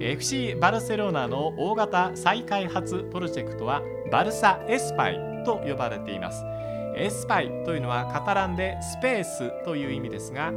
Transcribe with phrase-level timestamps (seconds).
[0.00, 6.44] FC バルセロナの大型再開発プロジェクトはバルサ Espai と呼ばれています。
[6.96, 10.52] Espai というのはカタランでスペースという意味ですが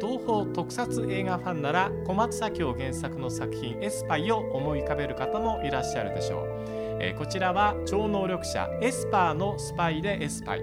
[0.00, 7.18] 東宝特撮映画ファンなら小松左京原作の作品エスパイを思い浮かべる方もいらっしゃるでしょう。
[7.18, 10.62] こちらは超能力者エスパーのスパイでエスパイ。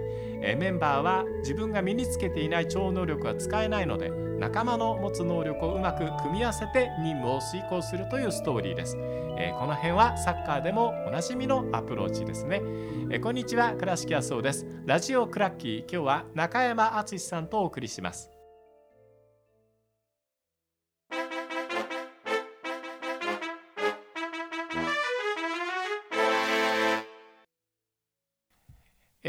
[0.57, 4.09] メンバーは自分が身につけていない超能力は使えないので
[4.39, 12.61] 仲間の持つ能力をうまく組み合わせて任務を遂行するというストーリーです、えー、この辺はサッカーでもおなじみのアプローチですね、
[13.11, 13.73] えー、こんにちは。
[13.73, 14.65] 倉敷康夫です。
[14.85, 15.79] ラジオクラッキー。
[15.81, 18.38] 今日は中山敦さんとお送りします。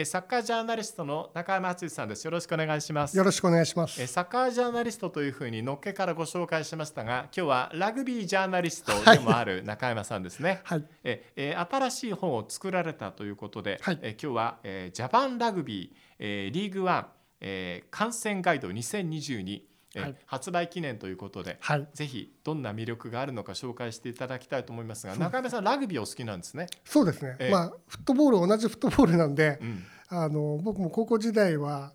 [0.05, 2.25] サッカージャーナリストの中山敦さんです。
[2.25, 3.17] よろしくお願いします。
[3.17, 4.07] よろしくお願いします。
[4.07, 10.61] サッカージャーナリストというふうにのっけからご紹介しましたが、今日はラグビージャーナリストでもある中山さんですね。
[10.65, 17.07] はい、ええ新しい本を作られたということで、はい、え今日は、えジャパンラグビー、えリーグワン、
[17.41, 26.67] え観戦ガイド2022はい、発売記念ということで、はい、ぜひどんな魅力があるのか紹介していただきたいと思いますが中山さんラグビーお好きなんですね。
[26.85, 31.93] そうですね、えー、まあ、フットボール同じフットボールなんで、うん、あの僕も高校時代は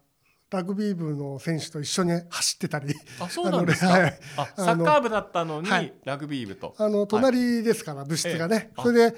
[0.51, 5.69] ラグビー部の選手と一緒に走ってたりあそうなんですか、はい、サッカー部だったのに、
[6.03, 6.75] ラグビー部と。
[6.77, 9.17] あの隣ですから、部室がね、えー、それで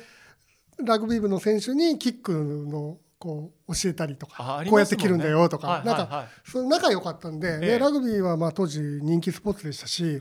[0.84, 10.20] ラグビー部の選手にキックのこう教えたりとか、こうやって切るんだよとか、なんか、その仲良かったんで、でラグビーはまあ当時人気スポーツでしたし、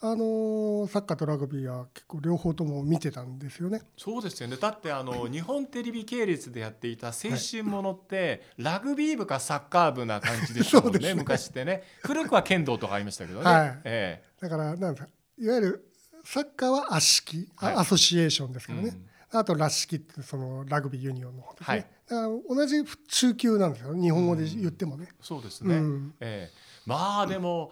[0.00, 3.82] あのサッカーとラグビーは結構両方とも見てたんですよね。
[3.96, 4.56] そうですよね。
[4.56, 11.00] だってあの日本テレビ系列でやっていた青春ものって、ラグビー部かサッカー部な感じでしたもんね。
[11.12, 11.82] ね昔ってね。
[12.02, 13.44] 古くは剣道とかありましたけどね。
[13.44, 15.92] はい、ええ、だからなんかいわゆる
[16.24, 18.88] サッカーは圧式、はい、アソシエーションですからね。
[18.88, 27.70] うんあとラッシキってそのラグビーユニオンの方ですね、はい、同じ中級なんですよ日本語で言ってもね、うん、そうですね、うん、えー、まあでも、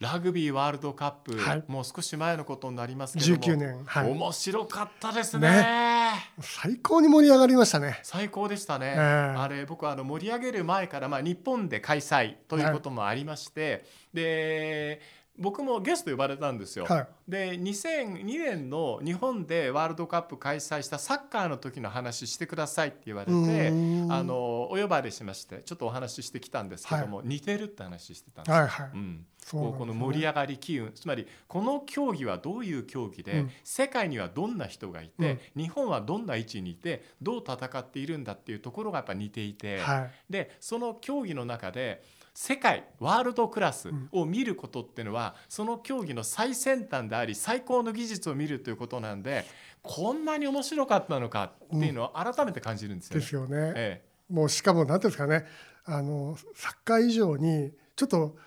[0.00, 8.00] ラグビーワールドカップ、はい、もう少し前のことになりますけども19年、はい、面白かったですね、ね、最高に盛り上がりましたね。
[8.02, 13.82] 最高でしたね、えー、あれ僕あの盛り上げる前から、まあ、日本で開催ということもありまして、はい、
[14.14, 15.00] で
[15.40, 16.84] 僕もゲスト呼ばれたんですよ。
[16.84, 23.68] はい、で2002年の日本でワールドカップ開催したサッカーの時の話してくださいって言われて
[24.10, 28.60] あのお呼ばれしましてちょっとお話ししてきたんですけども、はい、似てるって話してたんですよ。
[28.60, 29.26] はいはい、うん。
[29.50, 42.02] ここの盛り上がり機運つまりこの競技はどういう競技で、うん、世界にはどんな人がいて、うん、日本はどんな位置にいてどう戦っているんだっていうところがやっぱ似ていて、はい、でその競技の中で
[42.42, 49.44] 世界ワールドクラスを見ることっていうのは、その競技の最先端であり最高の技術を見るということなんで
[49.82, 53.20] こんなに面白かったのかっていうのを改めて感じるんですよね。
[53.20, 53.72] ですよね。
[53.76, 55.44] ええ、もうしかも何ていうんですかね
[55.84, 58.38] あのサッカー以上にちょっと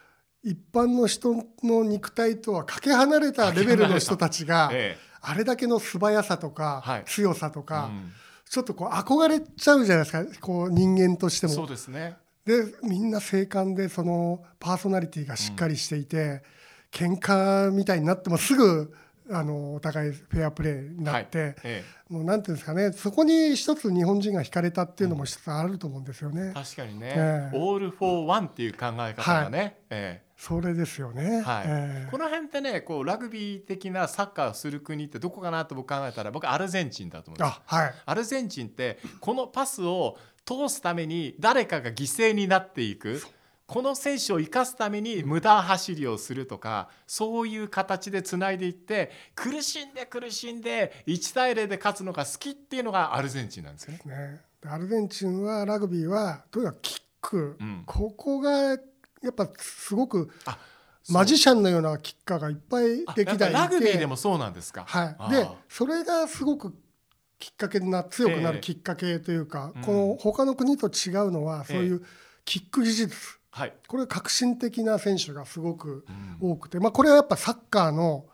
[0.43, 3.51] 一般の人の肉体とはかけ離れた。
[3.51, 8.11] レベルの人たちが、ええ、あれだけの素早さとか、はい、強さとか、うん、
[8.49, 11.53] ちょっとこう憧れちゃうじゃないですかこう人間としても。
[11.53, 16.17] そうですねでみんな精悍でそのパーソナリティがしっかりしていて、
[17.01, 18.93] うん、喧嘩みたいになってもすぐ
[19.31, 21.55] あのお互いフェアプレーになって、はい。
[21.63, 26.51] ええ、もうなんていうんですかねそこに一つ日本人が惹かれたっていうのも一つあると思うんですよね。
[26.53, 31.63] 確かにね、えー、 all for one っていう考え方がね、はい、えーそれですよね、はい。
[31.67, 43.21] えー、この辺ってねこうラグビー的なサッカーをする国ってどこかなと僕考えたら僕アルゼンチンだと思うんですあ、はい、アルゼンチンってこのパスを通すために誰かが犠牲になっていく。
[43.65, 54.01] この選手を生かすために無駄走りをするとかそういう形でつないでいって苦しんで苦しんで1対0で勝つのが好きっていうのがアルゼンチンなんですよね。
[54.05, 54.41] ね。
[54.65, 58.75] アルゼンチンはラグビーはとにかくキック、うん、ここがや
[59.29, 60.29] っぱすごく
[61.09, 63.49] マジシャンのようなキッカーがいっぱい歴代いて。
[63.49, 64.85] ラグビーでもそうなんですか。
[64.87, 66.75] はい、でそれがすごく
[67.43, 72.01] きっかけな強くなるきっかけというか、えー、この他の国と違うのは、そういう
[72.45, 73.17] キック技術、
[73.51, 76.05] はい、これ革新的な選手がすごく
[76.39, 78.25] 多くて、まあ、これはやっぱサッカーの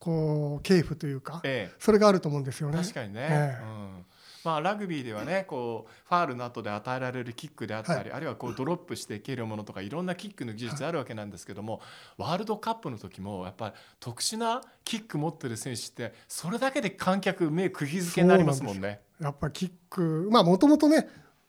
[0.00, 2.78] こう系譜というか、えー、それがあると思うんですよね。
[2.78, 4.06] 確かにね、えーうん
[4.46, 11.80] まあ、ラグビーではねこうファールの後で与えられるキックであったり、はい、あるいはこうドロップして蹴るものとかいろんなキックの技術あるわけなんですけども、
[12.16, 19.00] ワールドカップの時もやっぱり特殊なキック持ってる選手ってそれだけで観客目釘付けになりますもんね。
[19.20, 21.08] やっぱキックまあもともとね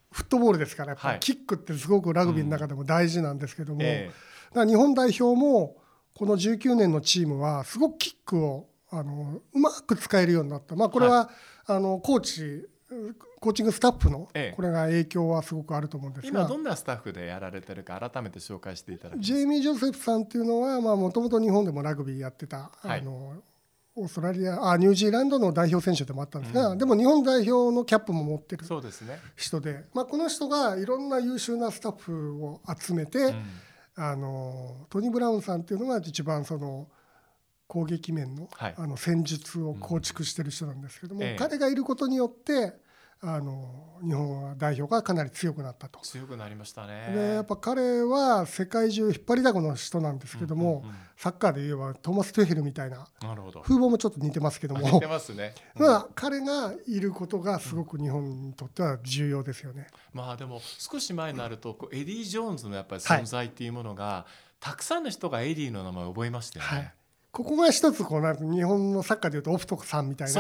[0.09, 3.85] フットボールですからやっぱキックってすごくラグビーの中でも大事なんですけども、うん。
[3.85, 5.77] えー、日本代表も
[6.15, 11.31] この19年のチームはすごくキックをあのうまく使えるようになった、まあ、これは、は
[11.69, 12.67] い、あのコーチ
[13.39, 23.33] コーチングスタッフのこれが影響はすごくあると思うんですが、今どんなスタッフでやられてるか改めて紹介していただきジェイミー・ジョセフさんっていうのはもともと日本でもラグビーやってた、はい、あの
[23.95, 28.63] オーストラリアあニュージーランドの代表選手でもあったんですが、うん、でも日本代表のキャップも持ってる
[29.35, 33.43] 人で、ね、まあ、この人がいろんな優秀なスタッフを集めて、うん、
[33.95, 36.87] あのトニー・ブラウンさんっていうのが一番その
[37.67, 41.35] 攻撃面の,、あの戦術を構築してる人なんですけども、うん。
[41.35, 42.73] 彼がいることによって
[43.19, 45.99] あの日本代表がかなり強くなったと。
[46.01, 47.11] 強くなりましたね。
[47.13, 50.85] でやっぱ彼は世界中引っ張りだこの人なんですけども、
[51.15, 53.61] サッカーで言えばトーマス・トゥヘルみたいななるほど。
[53.61, 66.93] 風貌もちょっと似てますけども似てますね、うん、まあ彼がいることがすごく日本にとっては重要ですよね、うん、まあでも少し前になるとエディ・ジョーンズのやっぱり存在っていうものが、はい、たくさんの人がエディの名前を覚えましたよね、はい
[67.31, 70.31] ここが一つこうなんか日本のサッカーでいうとオフトさんみたいな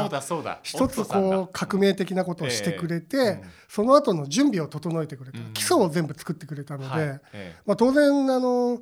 [0.63, 7.19] 一つこう革命的なことをしてくれて、その後の準備を整えてくれた、基礎を全部作ってくれたので、
[7.65, 8.81] まあ、当然あの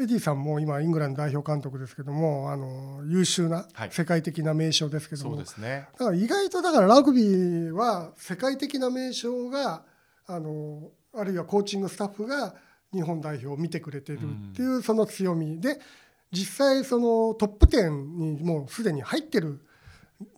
[0.00, 9.82] エディさんも今イングランド代表監督ですけどもあの優秀な世界的な名将ですけども、だから意外とだからラグビーは世界的な名将が
[10.26, 12.54] あのあるいはコーチングスタッフが
[12.92, 14.20] 日本代表を見てくれてるっ
[14.54, 15.78] ていうその強みで
[16.32, 19.60] 実際そのトップ10にもうすでに入ってる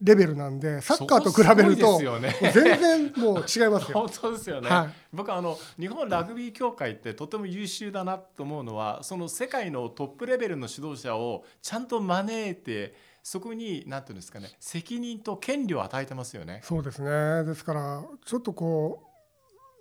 [0.02, 3.98] レベルなんでサッカーと比べると全然もう違いますよ。
[4.00, 4.68] 本当ですよね。
[4.68, 16.60] はい、僕あの日本ラグビー協会ってとても優秀だなと思うのはその世界のトップレベルの指導者をちゃんと招いてそこに何ていうんですかね責任と権利を与えてますよね。
[16.64, 17.44] そうですね。
[17.44, 19.02] ですからちょっとこ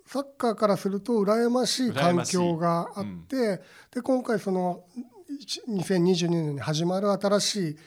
[0.06, 3.60] うサッカーからすると羨ましい環境があって、うん、
[3.92, 4.84] で今回その
[5.70, 7.78] 2022年に始まる新しい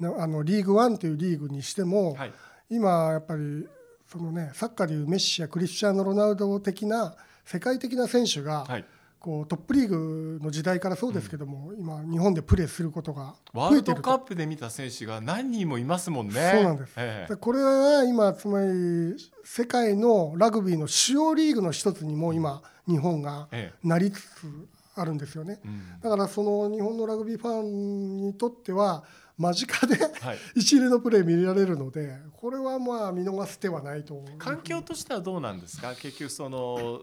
[0.00, 2.32] あのリーグワンというリーグにしても、はい、
[2.68, 3.66] 今やっぱり
[4.06, 7.14] そのねサッカーでいうメッシやクリスチャーノ・ロナウド的な
[7.44, 8.84] 世界的な選手が、はい、
[9.24, 16.50] こうトップリーグの時代からそうですけども、うん、今日本でプレーすることがワールドカップで見た選手が何人もいますもんね。
[16.54, 16.92] そうなんです。
[16.96, 23.48] ええ、これは今つまり世界のラグビーの主要リーグの一つにも今日本が
[23.82, 29.04] なりつつあるんですよね、うん、だからその日本のラグビーファンにとっては
[29.36, 35.94] 間近で、はい、 一流のプレー見られるのでこれはまあ見逃す手はないと環境としてはどうなんですか？
[35.94, 37.02] 結局その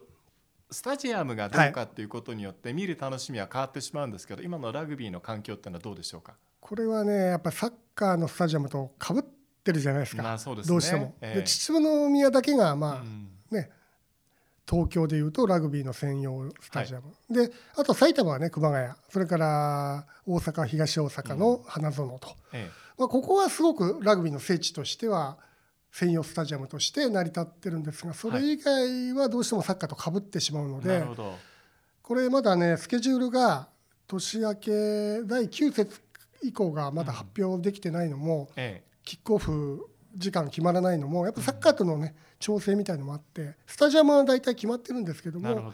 [0.69, 6.35] スタジアムがどうかっていうことによって見る楽しみは変わってしまうんですけど、今のラグビーの環境っていうのはどうでしょうか？
[6.61, 9.23] これはねやっぱサッカーのスタジアムとかぶっ
[9.65, 11.13] てるじゃないですか、まあすね、どうしても。
[11.19, 13.20] えー、で秩父宮だけがまあ、うん。
[13.20, 13.20] ね
[14.69, 18.93] 東京でいうとラグビーの専用スタジアム、はい、であと埼玉はね熊谷。
[19.09, 25.37] それから大阪東大阪の花園と、うんええ、まあ、ここはすごくラグビーの聖地としては
[25.91, 31.03] 専用スタジアムとして成り立ってるんですがそれ以外はどうしてもサッカーとかぶってしまうので、はい、
[32.01, 33.67] これまだねスケジュールが
[34.07, 34.69] 年明け
[35.23, 36.01] 第9節
[36.43, 45.71] 以降がまだ発表できてないのも、うんえ、キックオフ時間決まらないのもやっぱサッカーとのね調整みたいのもあってスタジアムは大体決まってるんですけども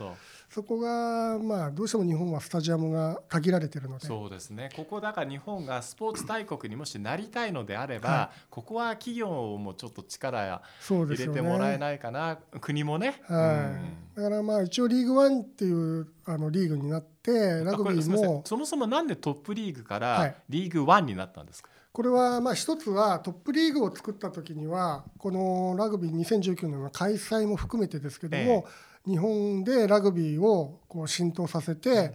[0.50, 4.08] そこがまあどうしても日本はスタジアムが限られてるので。
[4.08, 4.70] そうですね。
[4.76, 13.78] ここだから日本がスポーツ大国にもしなりたいのであれば、はい、ここは企業もちょっと力入れてもらえないかな、ね、国もね、は
[14.16, 17.32] い、だからまあ一応リーグワンっていうあのリーグになって
[17.64, 28.68] ラグビーもそもそもなんでトップリーグからリーグワンになったんですか、はいこれはまあ一つはトップリーグを作った時にはこのラグビー2019年の開催も含めてですけども、
[29.08, 32.14] 日本でラグビーをこう浸透させて、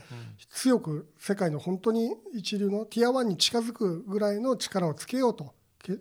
[0.50, 5.52] 強く世界の本当に一流のティアワンに近づくぐらいの力をつけようと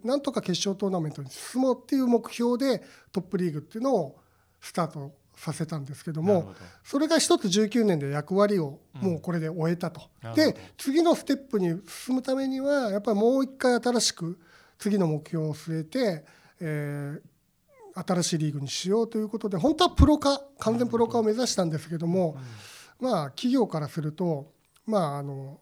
[0.03, 4.19] なんとか決勝トーナメントに進もうっていう目標でトップリーグっていうのを
[4.59, 5.11] スタート
[5.41, 10.01] させたんですけどもそれが一つ19年で役割をもうこれで終えたと。
[10.35, 14.39] で次のステップに進むためにはやっぱりもう一回新しく
[14.77, 16.25] 次の目標を据えて、
[16.59, 22.37] えー、新しいリーグにしようということで本当はプロ化完全プロ化を目指したんですけども、
[22.99, 24.51] まあ企業からすると
[24.85, 25.59] まああの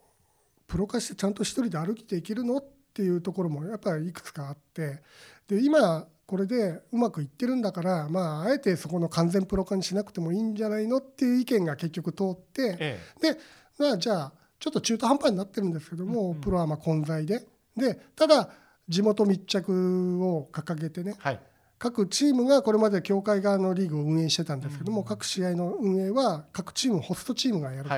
[0.68, 2.62] プロ化してちゃんと一人で歩いていけるの
[3.00, 5.02] っていうところもやっぱりいくつかあって
[5.48, 13.40] で今これでうまくいってるんだからまああえてそこの完全プロ化にしなくてもいいんじゃないのっていう意見が結局通って、ええ、で
[13.78, 17.46] まあじゃあちょっと中途半端になってるんですけども、うんうん、プロはまあ混在で。
[17.78, 18.50] でただ
[18.90, 21.40] 地元密着を掲げてね、はい、
[21.78, 27.96] 各チームがこれまで協会側のリーグを運営してたんですけども、各試合の運営は各チームホストチームがやると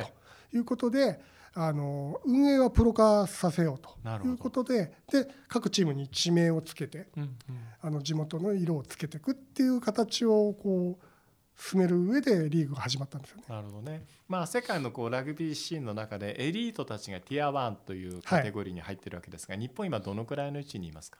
[0.55, 1.19] いうことで、
[1.53, 7.31] あの運営はプロ化させようということでで各チームに地名をつけて、うんうん、
[7.81, 11.05] あの地元の色をつけていくっていう形をこう
[11.61, 13.43] 進める上でリーグが始まったんですよね。
[13.49, 14.05] なるほどね。
[14.27, 21.19] まあ世界のこうラグビーシーンの中でエリートたちがティア1というカテゴリーに入ってるわけですが、はい、日本今どのくらいの位置にいますか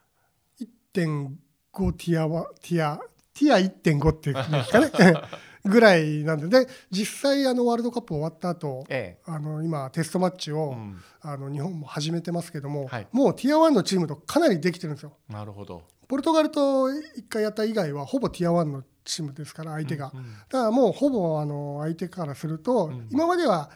[0.93, 2.99] ？1.5ティアはティア
[3.33, 5.13] ティア1.5っていうんですかね。
[5.65, 6.47] ぐらいなんで。
[6.47, 15.13] で実際あのワールドカップ終わった後、ええ、あの今テストマッチを、うん、あの日本も始めてますけども、はい、もうティア1のチームとかなりできてるんですよ。
[15.29, 15.83] なるほど。
[16.07, 23.69] ポルトガルと1回やった以外はほぼティア1のチームですから相手が、うんうん、だからもうほぼあの相手からすると、うん、今までは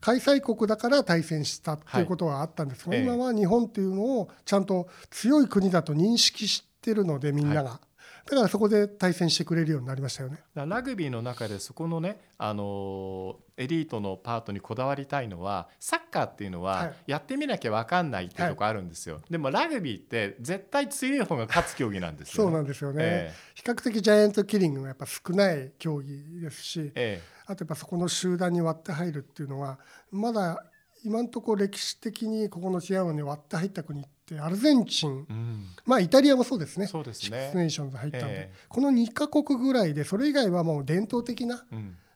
[0.00, 7.70] 開催国だから対戦したということはあったんですが、はい、今は日本っていうのをちゃんと強い国だと認識してるのでみんなが。
[7.70, 7.78] はい
[8.26, 10.38] だからそこで対戦してくれるようになりましたよね。
[10.54, 29.78] ラグビーの中でそこのね、あのエリートのパートにこだわりたいのはサッカーっていうのはやってみなきゃ分かんないっていうとこあるんですよ、はい、でもラグビーって絶対強い方が勝つ競技なんですよ、ね、そうなんですよね、えー、比較的ジャイアントキリングがやっぱ少ない競技ですし、えー、あとやっぱそこの集団に割って入るっていうのは
[30.10, 30.64] まだ
[31.04, 36.86] 今のところ歴史的にここのチアムに割って入った国ってアルゼンチン、うん、まあイタリアもそうですね。
[36.86, 37.24] そうですね。
[37.24, 41.64] シックスネーションズ入ったんで、えー、この2か国ぐらいでそれ以外はもう伝統的な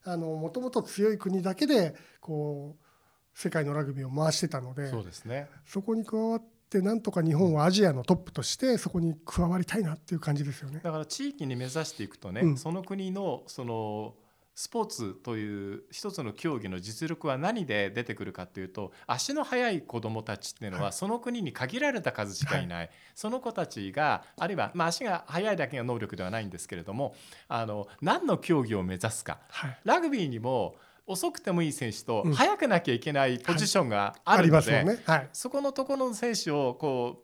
[0.04, 5.48] もともと強い国だけでこう世界のラグビーを回してたのでそうですね。
[5.66, 10.80] そこに加わってなんとか日本はアジアのトップとしてそこに加わりたいなっていう感じですよね。
[10.82, 14.14] だから地域に目指していくとね、うん、その国のその
[14.58, 27.14] スポーツという一つの競技の実力は何で出てくるかというと足の速い子どもたちっていうのはその国に限られた数しかいない、はい、その子たちがあるいは、まあ、足が速いだけが能力ではないんですけれども
[27.46, 30.74] あの何の競技を目指すか、はい、ラグビーにも
[31.06, 35.00] 遅くてもいい選手と速くなきゃいけないポジションがあるので、ね。
[35.06, 37.22] はい、そこのところの選手をこ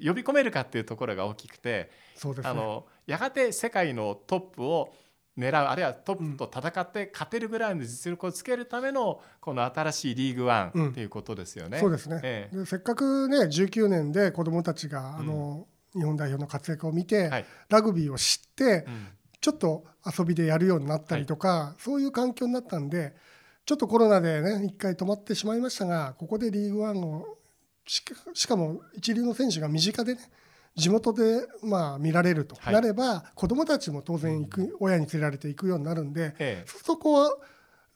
[0.00, 1.90] う呼び込めるかっていうところが大きくて、
[2.24, 4.94] ね、あのやがて世界のトップを
[5.36, 11.78] 狙うあるいはトップと戦って勝てるぐらいの実力をつけるためのこの新しいリーグワンっていうことですよね。
[11.78, 19.08] うん、そうですね、ええ、でせっかくね19年で子どもたちがあの、日本代表の活躍を見て、はい、ラグビーを知って、うん、
[19.40, 19.84] ちょっと
[20.18, 23.14] 遊びでやるようになったりとか、はい、そういう環境になったんで
[23.66, 27.38] ちょっとコロナでね一回止まってしまいましたがここでリーグワンを
[27.86, 28.02] し
[28.46, 30.20] かも一流の選手が身近でね
[30.76, 32.56] 地元でまあ見られると。
[32.70, 37.36] なれば、はい、子どもたちも当然行く、親に連れられていくようになるんで、ええ、そこは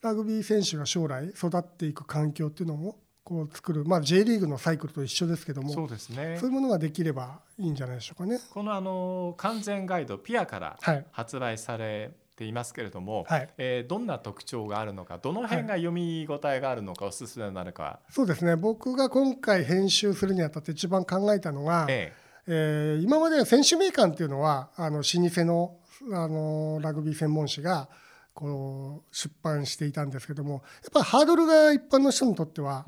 [0.01, 6.37] ラグビー選手が将来育っていく環境っていうのもこう作る、まあ、J リーグのサイクルと一緒ですけどもそうですね。
[6.39, 8.39] そういうものができればいいんじゃないでしょうかね。
[8.49, 10.79] このあの完全ガイドピアから
[11.11, 18.55] 発売されていますけれども、はい、えー、どんな特徴があるのかどの辺が読み応えがあるのか、おすすめになるかそうですね。
[18.55, 25.75] 僕が今回編集するにあたって一番考えたのが、えええー、今までは選手名鑑っていうのはあの老舗の
[26.11, 27.89] あのラグビー専門誌が
[28.33, 30.61] こう出版していたんですけどもやっ
[30.93, 32.85] ぱハードルが一般の人にとっては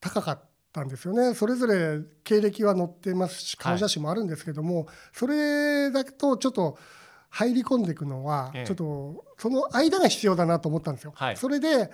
[0.00, 0.40] 高かっ
[0.72, 6.76] たんですよね、うん、それぞれ経歴は載ってますし顔写真もあるんですけども、はい、それだとちょっと
[7.30, 11.12] 入り込んでいくのはちょっとその間が必要だなと思ったんですよ。
[11.14, 11.90] はい、それで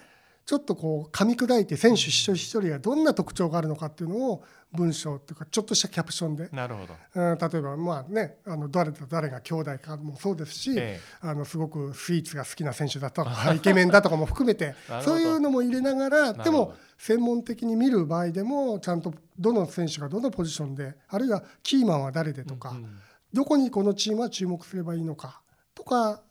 [0.48, 6.48] ちょっとこう噛み砕いて選手一人一人がどんな特徴があるのかっていうのを文章っていうかちょっとしたキャプションで。
[6.52, 14.74] なるほど、うん、例えばまあねあの誰と誰が兄弟かもそうですし、ええ、あのすごくスイーツが好きな選手だとか イケメンだとかも含めて
[15.04, 22.98] そういうのも入れながらでも専門的に見る場合でもちゃんとどの選手がどのポジションであるいはキーマンは誰でとか、うんうん、
[23.34, 25.42] どこにこのチームは注目すればいいのか
[25.74, 26.22] とか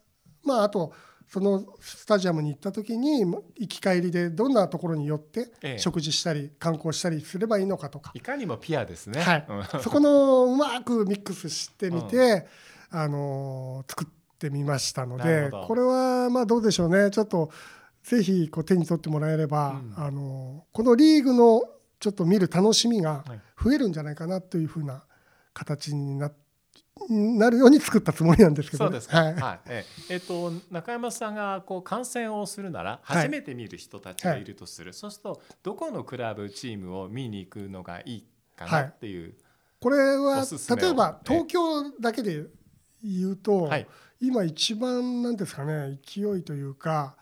[0.43, 0.91] まああと
[1.27, 9.47] そのスタジアムに行った時に行き帰りでどんなところに寄って食事したり観光したりすればいいのかとか、いかにもピアですね、はい、
[9.83, 12.47] そこのうまくミックスしてみて、
[12.93, 14.07] うん、あの作っ
[14.39, 17.11] てみましたのでこれはまあどうでしょうね。
[17.11, 17.51] ちょっと
[18.03, 21.61] ぜひこう手に取ってもらえれば、うん、あのこのリーグの
[21.99, 23.25] ちょっと見る楽しみが
[23.61, 25.03] 増えるんじゃないかなというふうな
[25.53, 26.46] 形になって
[27.09, 30.15] なるように作ったつもりなんですけど、ね、そうですはい、はい、ええ。
[30.17, 39.33] ー、と中山さんがこう観戦をするなら初めて見る人たちがいるとする、はい、そうするとどこのクラブチームを見に行くのがいいかなっていう、はい、
[39.79, 40.45] これは
[40.79, 42.45] 例えば東京だけで
[43.03, 43.87] 言うと、はい、
[44.19, 47.15] 今一番なんですかね勢いというか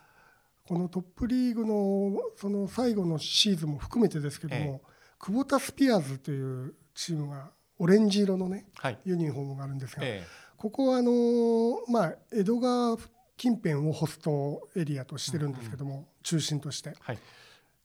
[0.68, 10.24] このトップリーグのその最後のシーズンも含めてですけども、え久保田スピアーズというチームがオレンジ色のね、はい、ユニフォームがあるんですが、え
[10.58, 12.98] ここはあのまあ、江戸川
[13.38, 17.20] 近辺をホストエリアとしてるんですけども、うんうん、中心として、はい、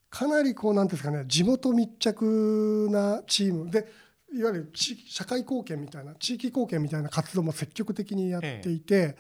[0.09, 3.71] かなりこうなんですかね地元密着なチーム。
[3.71, 3.87] で
[4.33, 9.17] いわゆる社会貢献みたいな地域貢献みたいな活動も積極的にやっていて、ええ、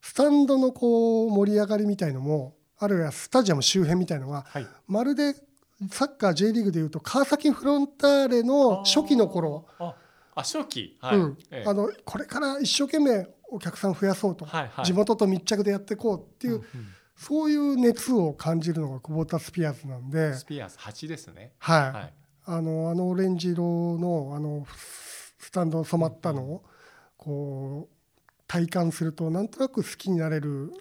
[0.00, 5.34] スタンドのこう盛り上がりみたいのもあるいはスタジアム周辺みたいのが、はい、まるで
[5.92, 9.94] サッカー J リーグでいうと川崎フロンターレの初期の頃あ
[10.42, 16.66] 初期、はい、うんええ、あのこれから一生懸命お客さん増やそうと、はいはい、地元と密着でやっていこうっていう、うんうん、
[17.16, 20.34] そういう熱を感じるのが久保田スピアーズなんで。
[20.34, 21.52] スピアーズ8ですね。
[21.58, 22.12] はい、はい。
[22.44, 24.66] あのあのオレンジ色のあの
[25.38, 26.64] スタンド染まったのを
[27.16, 30.72] こう体感するとなんとなく好きになれる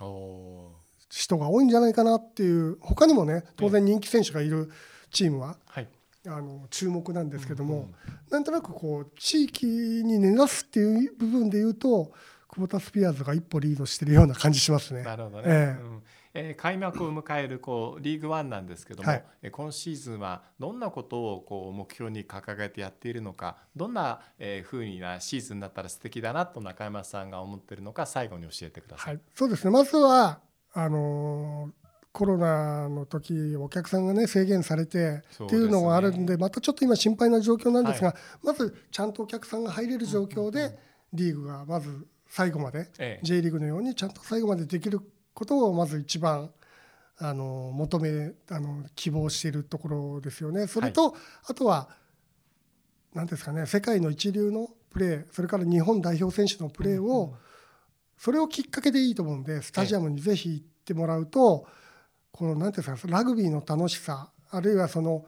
[1.09, 4.71] 人が多いんじゃないかなっていう他にもね当然人気選手がいる
[5.11, 5.87] チームは、はい、
[6.27, 7.89] あの注目なんですけども、
[8.29, 12.11] うなんとなくこう地域に根ざすっていう部分で言うと
[12.49, 15.03] 久保田スピアーズが一歩リードしてるような感じしますね。
[15.03, 16.03] なるほどね、えーうん。
[16.33, 29.15] えー、開幕を迎えるこうリーグワンなんですけども、はい、今シーズンはどんなことをこう目標に掲げてやっているのかどんな、えー、風なシーズンだったら素敵だなと中山さんが思っているのか最後に教えてください。
[29.15, 29.71] はい、そうですね。
[29.71, 30.39] まずは
[30.73, 40.77] あのーコロナの時お客さんがね制限されてっていうのがあるんでまたちょっと今心配な状況なんですが、まずちゃんとお客さんが入れる状況で
[41.13, 42.89] リーグがまず最後まで
[43.23, 44.99] J リーグのようにちゃんと最後までできる
[45.33, 46.49] ことをまず一番
[47.19, 50.67] あの求めあの希望しているところですよね。
[50.67, 51.89] それと、あとは
[53.13, 57.35] 何ですかね世界の一流のプレーそれから日本代表選手のプレーを、
[58.17, 61.67] それをきっかけでいいと思うんでスタジアムにぜひ行ってもらうと、
[62.37, 65.25] この何ていうんですかラグビーの楽しさあるいはその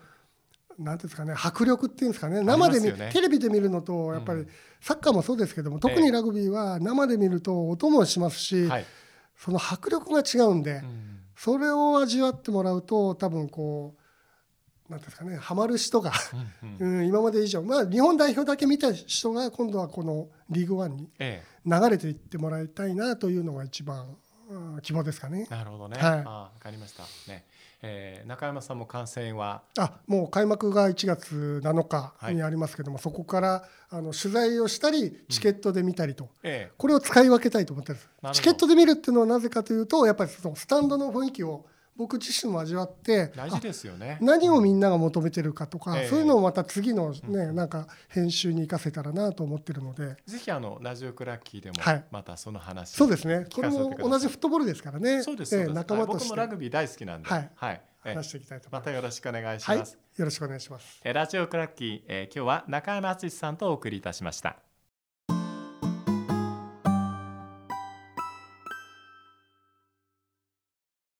[0.77, 4.45] 何ていうんですかね迫力っていうんですかね生で見、ね、テレビで見るのとやっぱり、
[4.79, 8.69] サッカーもそうですけども特にラグビーは生で見ると音もしますし、
[9.35, 10.83] その迫力が違うんで、
[11.35, 13.95] それを味わってもらうと多分こ
[14.87, 16.11] うなんですかねハマる人が
[16.79, 24.15] うん、今まで以上まあ日本代表だけ見た人が今度はこのリーグワンに流れていってもらいたいなというのが一番
[24.81, 25.47] 希望ですかね。
[25.49, 25.97] なるほどね。
[25.99, 27.03] はい、あわかりました。
[27.31, 27.45] ね。
[27.81, 29.61] えー、中山さんも観戦は？
[29.77, 41.65] あもう開幕が1月7日にありますけども、はい、そこからあの取材をしたりチケットで見たりと、うんええ、これを使い分けたいと思ってるんですチケットで見るっていうのはなぜかというとやっぱりそのスタンドの雰囲気を
[41.99, 44.19] 僕自身も味わって大事ですよね。
[44.21, 50.15] 何をみんなが求めてるかとか、うん、そういうのをまた次のね、うん、なんか編集に生かせたらなと思ってるので。
[50.25, 51.75] ぜひあのラジオクラッキーでも
[52.09, 53.45] またその話、はい、そうですね。
[53.53, 55.21] これも同じフットボールですからね。
[55.23, 57.81] そうです、えー、仲間として、僕もラグビー大好きなんで、はい、はい。
[58.01, 61.01] 話していきたいとまたよろしくお願いします、はい、よろしくお願いします。
[61.03, 64.68] ラジオクラッキー、えー、今日は中山敦さんとお送りいたしました